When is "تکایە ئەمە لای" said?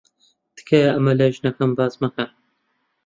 0.55-1.31